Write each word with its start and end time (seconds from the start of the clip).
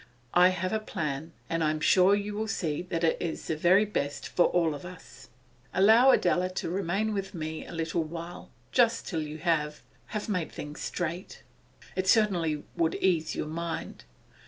I 0.33 0.49
have 0.49 0.73
a 0.73 0.79
plan, 0.79 1.31
and 1.47 1.63
I 1.63 1.69
am 1.69 1.79
sure 1.79 2.15
you 2.15 2.33
will 2.33 2.47
see 2.47 2.81
that 2.81 3.03
it 3.03 3.21
is 3.21 3.45
the 3.45 3.55
very 3.55 3.85
best 3.85 4.27
for 4.29 4.45
all 4.47 4.73
of 4.73 4.83
us. 4.83 5.29
Allow 5.75 6.09
Adela 6.09 6.49
to 6.49 6.71
remain 6.71 7.13
with 7.13 7.35
me 7.35 7.65
for 7.65 7.69
a 7.71 7.75
little 7.75 8.03
while, 8.03 8.49
just 8.71 9.07
till 9.07 9.21
you 9.21 9.37
have 9.37 9.83
have 10.07 10.27
made 10.27 10.51
things 10.51 10.81
straight. 10.81 11.43
It 11.95 12.07
certainly 12.07 12.63
would 12.75 12.95
ease 12.95 13.35
your 13.35 13.45
mind. 13.45 14.05